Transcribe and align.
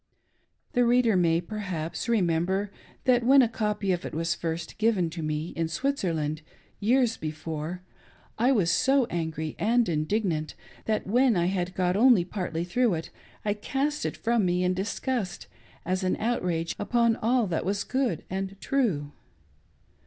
The 0.73 0.83
reader 0.83 1.15
may, 1.15 1.39
perhaps,, 1.41 2.09
remember 2.09 2.71
that 3.03 3.23
when 3.23 3.43
a 3.43 3.47
copy 3.47 3.91
of 3.91 4.03
it 4.03 4.15
was 4.15 4.33
first 4.33 4.79
given 4.79 5.11
to 5.11 5.21
me, 5.21 5.49
in 5.49 5.67
Switzer 5.67 6.11
land, 6.11 6.41
years 6.79 7.17
before, 7.17 7.83
I 8.39 8.51
was 8.51 8.71
so 8.71 9.05
angry 9.11 9.55
and 9.59 9.87
indignant 9.87 10.55
that 10.85 11.05
when 11.05 11.35
I 11.37 11.45
had 11.45 11.75
got 11.75 11.95
only 11.95 12.25
partly 12.25 12.63
through 12.63 12.95
it 12.95 13.11
I 13.45 13.53
cast 13.53 14.03
it 14.03 14.17
from 14.17 14.43
me 14.43 14.63
in 14.63 14.73
disgust 14.73 15.45
as 15.85 16.03
an 16.03 16.15
outrage 16.15 16.75
upon 16.79 17.15
all 17.17 17.45
that 17.45 17.63
was 17.63 17.83
good' 17.83 18.23
and 18.27 18.59
true. 18.59 19.11